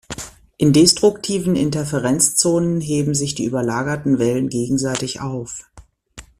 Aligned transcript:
In 0.57 0.73
destruktiven 0.73 1.55
Interferenzzonen 1.55 2.81
heben 2.81 3.13
sich 3.13 3.35
die 3.35 3.45
überlagerten 3.45 4.17
Wellen 4.17 4.49
gegenseitig 4.49 5.21
auf. 5.21 5.69